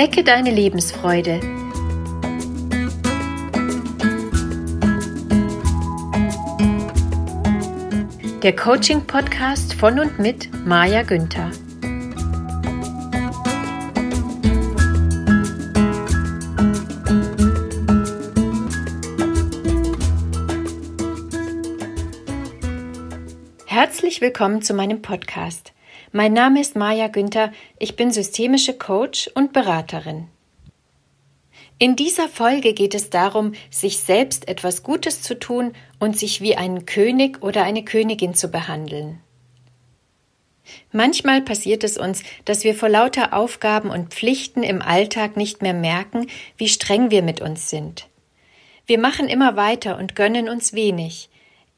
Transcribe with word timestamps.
Wecke 0.00 0.22
deine 0.22 0.52
Lebensfreude. 0.52 1.40
Der 8.44 8.54
Coaching-Podcast 8.54 9.74
von 9.74 9.98
und 9.98 10.20
mit 10.20 10.50
Maja 10.64 11.02
Günther. 11.02 11.50
Herzlich 23.66 24.20
willkommen 24.20 24.62
zu 24.62 24.74
meinem 24.74 25.02
Podcast. 25.02 25.72
Mein 26.12 26.32
Name 26.32 26.60
ist 26.60 26.74
Maja 26.74 27.08
Günther, 27.08 27.52
ich 27.78 27.94
bin 27.94 28.10
systemische 28.10 28.72
Coach 28.72 29.30
und 29.34 29.52
Beraterin. 29.52 30.28
In 31.78 31.96
dieser 31.96 32.28
Folge 32.28 32.72
geht 32.72 32.94
es 32.94 33.10
darum, 33.10 33.52
sich 33.70 33.98
selbst 33.98 34.48
etwas 34.48 34.82
Gutes 34.82 35.20
zu 35.20 35.38
tun 35.38 35.74
und 35.98 36.18
sich 36.18 36.40
wie 36.40 36.56
einen 36.56 36.86
König 36.86 37.42
oder 37.42 37.62
eine 37.62 37.84
Königin 37.84 38.34
zu 38.34 38.48
behandeln. 38.48 39.20
Manchmal 40.92 41.42
passiert 41.42 41.84
es 41.84 41.98
uns, 41.98 42.22
dass 42.46 42.64
wir 42.64 42.74
vor 42.74 42.88
lauter 42.88 43.34
Aufgaben 43.34 43.90
und 43.90 44.14
Pflichten 44.14 44.62
im 44.62 44.80
Alltag 44.80 45.36
nicht 45.36 45.60
mehr 45.60 45.74
merken, 45.74 46.26
wie 46.56 46.68
streng 46.68 47.10
wir 47.10 47.22
mit 47.22 47.42
uns 47.42 47.68
sind. 47.68 48.08
Wir 48.86 48.98
machen 48.98 49.28
immer 49.28 49.56
weiter 49.56 49.98
und 49.98 50.16
gönnen 50.16 50.48
uns 50.48 50.72
wenig, 50.72 51.28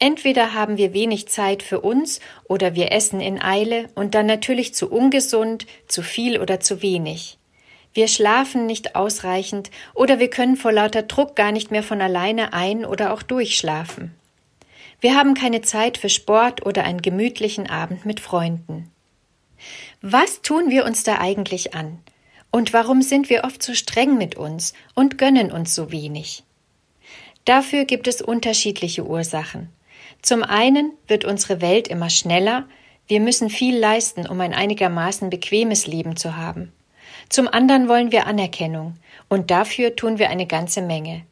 Entweder 0.00 0.54
haben 0.54 0.76
wir 0.76 0.92
wenig 0.92 1.28
Zeit 1.28 1.62
für 1.62 1.80
uns 1.80 2.20
oder 2.44 2.74
wir 2.74 2.92
essen 2.92 3.20
in 3.20 3.42
Eile 3.42 3.88
und 3.96 4.14
dann 4.14 4.26
natürlich 4.26 4.72
zu 4.74 4.90
ungesund, 4.90 5.66
zu 5.88 6.02
viel 6.02 6.40
oder 6.40 6.60
zu 6.60 6.82
wenig. 6.82 7.38
Wir 7.94 8.06
schlafen 8.06 8.66
nicht 8.66 8.94
ausreichend 8.94 9.70
oder 9.94 10.20
wir 10.20 10.30
können 10.30 10.56
vor 10.56 10.70
lauter 10.70 11.02
Druck 11.02 11.34
gar 11.34 11.50
nicht 11.50 11.72
mehr 11.72 11.82
von 11.82 12.00
alleine 12.00 12.52
ein 12.52 12.84
oder 12.84 13.12
auch 13.12 13.22
durchschlafen. 13.22 14.14
Wir 15.00 15.16
haben 15.16 15.34
keine 15.34 15.62
Zeit 15.62 15.98
für 15.98 16.08
Sport 16.08 16.64
oder 16.64 16.84
einen 16.84 17.02
gemütlichen 17.02 17.68
Abend 17.68 18.06
mit 18.06 18.20
Freunden. 18.20 18.90
Was 20.00 20.42
tun 20.42 20.70
wir 20.70 20.84
uns 20.84 21.02
da 21.02 21.18
eigentlich 21.18 21.74
an? 21.74 21.98
Und 22.52 22.72
warum 22.72 23.02
sind 23.02 23.30
wir 23.30 23.42
oft 23.44 23.62
so 23.62 23.74
streng 23.74 24.16
mit 24.16 24.36
uns 24.36 24.74
und 24.94 25.18
gönnen 25.18 25.50
uns 25.50 25.74
so 25.74 25.90
wenig? 25.90 26.44
Dafür 27.44 27.84
gibt 27.84 28.06
es 28.06 28.22
unterschiedliche 28.22 29.04
Ursachen. 29.04 29.70
Zum 30.22 30.42
einen 30.42 30.92
wird 31.06 31.24
unsere 31.24 31.60
Welt 31.60 31.88
immer 31.88 32.10
schneller, 32.10 32.66
wir 33.06 33.20
müssen 33.20 33.48
viel 33.48 33.78
leisten, 33.78 34.26
um 34.26 34.40
ein 34.40 34.52
einigermaßen 34.52 35.30
bequemes 35.30 35.86
Leben 35.86 36.16
zu 36.16 36.36
haben. 36.36 36.72
Zum 37.30 37.48
anderen 37.48 37.88
wollen 37.88 38.12
wir 38.12 38.26
Anerkennung, 38.26 38.96
und 39.28 39.50
dafür 39.50 39.96
tun 39.96 40.18
wir 40.18 40.28
eine 40.28 40.46
ganze 40.46 40.82
Menge. 40.82 41.22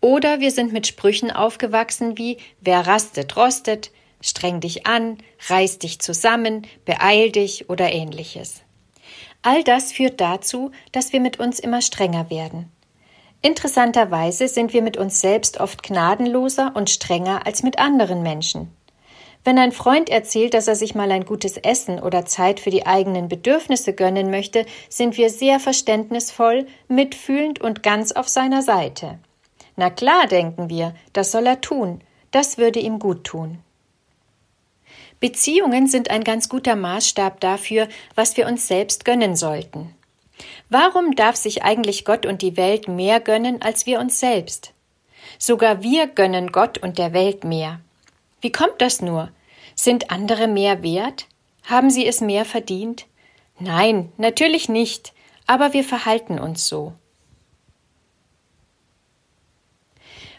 Oder 0.00 0.40
wir 0.40 0.50
sind 0.50 0.72
mit 0.72 0.86
Sprüchen 0.86 1.30
aufgewachsen 1.30 2.18
wie 2.18 2.38
wer 2.60 2.86
rastet, 2.86 3.36
rostet, 3.36 3.90
streng 4.20 4.60
dich 4.60 4.86
an, 4.86 5.18
reiß 5.48 5.78
dich 5.78 6.00
zusammen, 6.00 6.66
beeil 6.84 7.30
dich 7.30 7.68
oder 7.68 7.92
ähnliches. 7.92 8.62
All 9.42 9.64
das 9.64 9.92
führt 9.92 10.20
dazu, 10.20 10.70
dass 10.92 11.12
wir 11.12 11.20
mit 11.20 11.40
uns 11.40 11.58
immer 11.58 11.82
strenger 11.82 12.30
werden. 12.30 12.70
Interessanterweise 13.42 14.46
sind 14.46 14.72
wir 14.72 14.82
mit 14.82 14.96
uns 14.96 15.20
selbst 15.20 15.58
oft 15.58 15.82
gnadenloser 15.82 16.72
und 16.74 16.90
strenger 16.90 17.44
als 17.44 17.64
mit 17.64 17.80
anderen 17.80 18.22
Menschen. 18.22 18.72
Wenn 19.44 19.58
ein 19.58 19.72
Freund 19.72 20.08
erzählt, 20.08 20.54
dass 20.54 20.68
er 20.68 20.76
sich 20.76 20.94
mal 20.94 21.10
ein 21.10 21.24
gutes 21.24 21.56
Essen 21.56 21.98
oder 21.98 22.24
Zeit 22.24 22.60
für 22.60 22.70
die 22.70 22.86
eigenen 22.86 23.28
Bedürfnisse 23.28 23.92
gönnen 23.92 24.30
möchte, 24.30 24.64
sind 24.88 25.16
wir 25.16 25.30
sehr 25.30 25.58
verständnisvoll, 25.58 26.68
mitfühlend 26.86 27.60
und 27.60 27.82
ganz 27.82 28.12
auf 28.12 28.28
seiner 28.28 28.62
Seite. 28.62 29.18
Na 29.74 29.90
klar, 29.90 30.28
denken 30.28 30.70
wir, 30.70 30.94
das 31.12 31.32
soll 31.32 31.46
er 31.46 31.60
tun, 31.60 32.00
das 32.30 32.58
würde 32.58 32.78
ihm 32.78 33.00
gut 33.00 33.24
tun. 33.24 33.58
Beziehungen 35.18 35.88
sind 35.88 36.10
ein 36.10 36.22
ganz 36.22 36.48
guter 36.48 36.76
Maßstab 36.76 37.40
dafür, 37.40 37.88
was 38.14 38.36
wir 38.36 38.46
uns 38.46 38.68
selbst 38.68 39.04
gönnen 39.04 39.34
sollten. 39.34 39.94
Warum 40.74 41.16
darf 41.16 41.36
sich 41.36 41.64
eigentlich 41.64 42.06
Gott 42.06 42.24
und 42.24 42.40
die 42.40 42.56
Welt 42.56 42.88
mehr 42.88 43.20
gönnen 43.20 43.60
als 43.60 43.84
wir 43.84 44.00
uns 44.00 44.18
selbst? 44.18 44.72
Sogar 45.38 45.82
wir 45.82 46.06
gönnen 46.06 46.50
Gott 46.50 46.78
und 46.78 46.96
der 46.96 47.12
Welt 47.12 47.44
mehr. 47.44 47.80
Wie 48.40 48.52
kommt 48.52 48.80
das 48.80 49.02
nur? 49.02 49.28
Sind 49.74 50.10
andere 50.10 50.48
mehr 50.48 50.82
wert? 50.82 51.26
Haben 51.64 51.90
sie 51.90 52.06
es 52.06 52.22
mehr 52.22 52.46
verdient? 52.46 53.04
Nein, 53.58 54.12
natürlich 54.16 54.70
nicht, 54.70 55.12
aber 55.46 55.74
wir 55.74 55.84
verhalten 55.84 56.38
uns 56.38 56.66
so. 56.66 56.94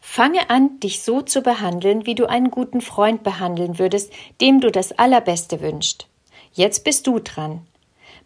Fange 0.00 0.48
an, 0.48 0.78
dich 0.78 1.02
so 1.02 1.22
zu 1.22 1.42
behandeln, 1.42 2.06
wie 2.06 2.14
du 2.14 2.26
einen 2.26 2.52
guten 2.52 2.82
Freund 2.82 3.24
behandeln 3.24 3.80
würdest, 3.80 4.12
dem 4.40 4.60
du 4.60 4.70
das 4.70 4.92
Allerbeste 4.92 5.60
wünschst. 5.60 6.06
Jetzt 6.52 6.84
bist 6.84 7.08
du 7.08 7.18
dran. 7.18 7.66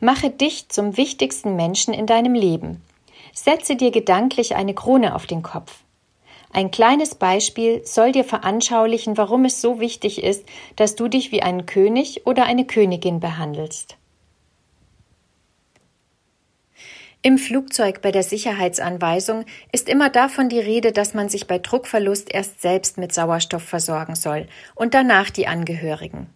Mache 0.01 0.31
dich 0.31 0.69
zum 0.69 0.97
wichtigsten 0.97 1.57
Menschen 1.57 1.95
in 1.95 2.07
deinem 2.07 2.35
Leben. 2.35 2.83
Setze 3.33 3.77
dir 3.77 3.91
gedanklich 3.91 4.55
eine 4.55 4.75
Krone 4.75 5.15
auf 5.15 5.27
den 5.27 5.43
Kopf. 5.43 5.85
Ein 6.53 6.71
kleines 6.71 7.17
Beispiel 7.17 7.85
soll 7.85 8.13
dir 8.13 8.25
veranschaulichen, 8.25 9.17
warum 9.17 9.45
es 9.45 9.61
so 9.61 9.81
wichtig 9.81 10.23
ist, 10.23 10.45
dass 10.77 10.95
du 10.95 11.09
dich 11.09 11.33
wie 11.33 11.43
einen 11.43 11.67
König 11.67 12.27
oder 12.27 12.45
eine 12.45 12.65
Königin 12.65 13.19
behandelst. 13.19 13.97
Im 17.23 17.39
Flugzeug 17.39 18.03
bei 18.03 18.13
der 18.13 18.23
Sicherheitsanweisung 18.23 19.47
ist 19.73 19.89
immer 19.89 20.11
davon 20.11 20.49
die 20.49 20.61
Rede, 20.61 20.93
dass 20.93 21.15
man 21.15 21.29
sich 21.29 21.47
bei 21.47 21.59
Druckverlust 21.59 22.33
erst 22.33 22.61
selbst 22.61 22.99
mit 22.99 23.15
Sauerstoff 23.15 23.63
versorgen 23.63 24.15
soll 24.15 24.47
und 24.75 24.93
danach 24.93 25.31
die 25.31 25.47
Angehörigen. 25.47 26.29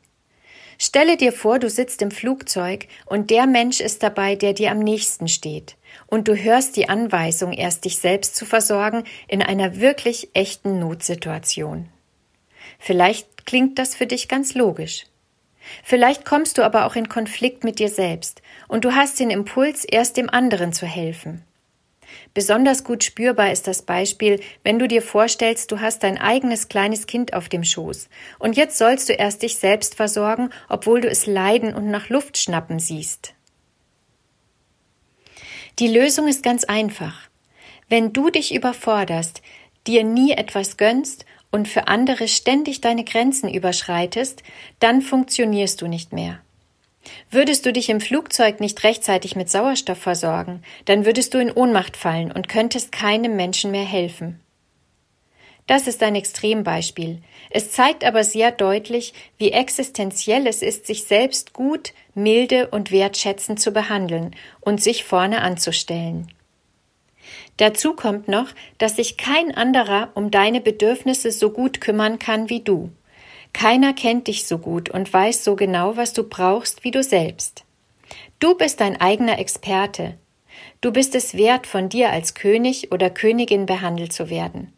Stelle 0.81 1.16
dir 1.16 1.33
vor, 1.33 1.59
du 1.59 1.69
sitzt 1.69 2.03
im 2.03 2.12
Flugzeug 2.12 2.87
und 3.05 3.31
der 3.31 3.47
Mensch 3.47 3.81
ist 3.81 4.05
dabei, 4.05 4.37
der 4.37 4.53
dir 4.53 4.71
am 4.71 4.78
nächsten 4.78 5.27
steht. 5.27 5.77
Und 6.06 6.28
du 6.28 6.37
hörst 6.37 6.77
die 6.77 6.89
Anweisung, 6.89 7.53
erst 7.53 7.84
dich 7.84 7.99
selbst 7.99 8.37
zu 8.37 8.47
versorgen 8.47 9.03
in 9.27 9.43
einer 9.43 9.81
wirklich 9.81 10.31
echten 10.34 10.78
Notsituation. 10.78 11.89
Vielleicht 12.78 13.44
klingt 13.44 13.78
das 13.81 13.97
für 13.97 14.06
dich 14.06 14.28
ganz 14.28 14.55
logisch. 14.55 15.06
Vielleicht 15.83 16.25
kommst 16.25 16.59
du 16.59 16.62
aber 16.62 16.87
auch 16.87 16.95
in 16.95 17.09
Konflikt 17.09 17.65
mit 17.65 17.81
dir 17.81 17.89
selbst 17.89 18.41
und 18.69 18.84
du 18.84 18.95
hast 18.95 19.19
den 19.19 19.31
Impuls, 19.31 19.84
erst 19.84 20.16
dem 20.16 20.31
anderen 20.31 20.72
zu 20.72 20.87
helfen. 20.87 21.45
Besonders 22.35 22.85
gut 22.85 23.05
spürbar 23.05 23.51
ist 23.53 23.67
das 23.67 23.83
Beispiel, 23.83 24.41
wenn 24.65 24.79
du 24.79 24.89
dir 24.89 25.03
vorstellst, 25.03 25.73
du 25.73 25.81
hast 25.81 26.03
dein 26.03 26.19
eigenes 26.19 26.69
kleines 26.69 27.07
Kind 27.07 27.35
auf 27.35 27.49
dem 27.49 27.65
Schoß 27.65 28.09
und 28.39 28.57
jetzt 28.57 28.79
sollst 28.79 29.09
du 29.09 29.13
erst 29.13 29.43
dich 29.43 29.57
selbst 29.57 29.95
versorgen, 29.95 30.51
obwohl 30.69 31.01
du 31.01 31.09
es 31.09 31.27
leiden 31.27 31.75
und 31.75 31.91
nach 31.91 32.09
Luft 32.09 32.39
schnappen 32.39 32.79
siehst. 32.79 33.35
Die 35.79 35.89
Lösung 35.89 36.27
ist 36.27 36.43
ganz 36.43 36.65
einfach. 36.65 37.29
Wenn 37.89 38.13
du 38.13 38.31
dich 38.31 38.55
überforderst, 38.55 39.43
dir 39.87 40.05
nie 40.05 40.33
etwas 40.33 40.77
gönnst 40.77 41.25
und 41.51 41.69
für 41.69 41.89
andere 41.89 42.29
ständig 42.29 42.81
deine 42.81 43.05
Grenzen 43.05 43.49
überschreitest, 43.49 44.43
dann 44.81 45.03
funktionierst 45.03 45.81
du 45.81 45.87
nicht 45.87 46.13
mehr. 46.13 46.41
Würdest 47.31 47.67
du 47.67 47.73
dich 47.73 47.89
im 47.89 48.01
Flugzeug 48.01 48.61
nicht 48.61 48.83
rechtzeitig 48.85 49.37
mit 49.37 49.51
Sauerstoff 49.51 49.99
versorgen, 49.99 50.63
dann 50.85 51.05
würdest 51.05 51.35
du 51.35 51.39
in 51.39 51.53
Ohnmacht 51.53 51.97
fallen 51.97 52.33
und 52.33 52.49
könntest 52.49 52.93
keinem 52.93 53.37
Menschen 53.37 53.71
mehr 53.71 53.85
helfen. 53.85 54.41
Das 55.69 55.87
ist 55.87 56.03
ein 56.03 56.15
Extrembeispiel. 56.15 57.21
Es 57.51 57.71
zeigt 57.73 58.03
aber 58.03 58.25
sehr 58.25 58.51
deutlich, 58.51 59.13
wie 59.37 59.53
existenziell 59.53 60.47
es 60.47 60.63
ist, 60.63 60.87
sich 60.87 61.05
selbst 61.05 61.53
gut, 61.53 61.93
milde 62.15 62.69
und 62.69 62.91
wertschätzend 62.91 63.61
zu 63.61 63.72
behandeln 63.72 64.34
und 64.61 64.83
sich 64.83 65.04
vorne 65.04 65.43
anzustellen. 65.43 66.33
Dazu 67.59 67.93
kommt 67.93 68.28
noch, 68.28 68.49
dass 68.78 68.97
sich 68.97 69.19
kein 69.19 69.54
anderer 69.54 70.11
um 70.15 70.31
deine 70.31 70.63
Bedürfnisse 70.63 71.31
so 71.33 71.51
gut 71.51 71.83
kümmern 71.83 72.19
kann 72.19 72.49
wie 72.49 72.61
du. 72.61 72.91
Keiner 73.53 73.92
kennt 73.92 74.28
dich 74.28 74.47
so 74.47 74.59
gut 74.59 74.91
und 74.91 75.12
weiß 75.12 75.45
so 75.45 75.56
genau, 75.56 75.97
was 75.97 76.12
du 76.12 76.22
brauchst, 76.22 76.84
wie 76.84 76.91
du 76.91 77.03
selbst. 77.03 77.65
Du 78.39 78.56
bist 78.56 78.80
dein 78.80 79.00
eigener 79.00 79.39
Experte. 79.39 80.18
Du 80.80 80.92
bist 80.92 81.15
es 81.15 81.34
wert, 81.34 81.66
von 81.66 81.89
dir 81.89 82.10
als 82.10 82.34
König 82.34 82.92
oder 82.92 83.10
Königin 83.10 83.66
behandelt 83.66 84.12
zu 84.12 84.30
werden. 84.30 84.72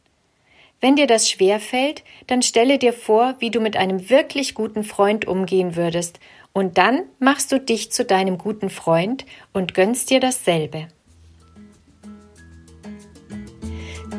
Wenn 0.80 0.96
dir 0.96 1.06
das 1.06 1.28
schwer 1.28 1.60
fällt, 1.60 2.04
dann 2.26 2.40
stelle 2.42 2.78
dir 2.78 2.94
vor, 2.94 3.36
wie 3.38 3.50
du 3.50 3.60
mit 3.60 3.76
einem 3.76 4.08
wirklich 4.08 4.54
guten 4.54 4.82
Freund 4.82 5.26
umgehen 5.26 5.76
würdest, 5.76 6.20
und 6.52 6.78
dann 6.78 7.02
machst 7.20 7.52
du 7.52 7.60
dich 7.60 7.92
zu 7.92 8.04
deinem 8.04 8.36
guten 8.36 8.70
Freund 8.70 9.24
und 9.52 9.74
gönnst 9.74 10.10
dir 10.10 10.18
dasselbe. 10.18 10.88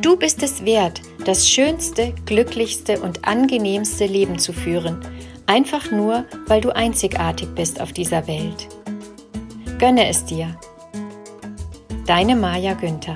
Du 0.01 0.15
bist 0.17 0.41
es 0.41 0.65
wert, 0.65 0.99
das 1.25 1.47
schönste, 1.47 2.13
glücklichste 2.25 2.99
und 3.01 3.23
angenehmste 3.23 4.07
Leben 4.07 4.39
zu 4.39 4.51
führen, 4.51 4.99
einfach 5.45 5.91
nur, 5.91 6.25
weil 6.47 6.59
du 6.59 6.75
einzigartig 6.75 7.49
bist 7.53 7.79
auf 7.79 7.93
dieser 7.93 8.25
Welt. 8.25 8.67
Gönne 9.77 10.07
es 10.07 10.25
dir. 10.25 10.59
Deine 12.07 12.35
Maja 12.35 12.73
Günther. 12.73 13.15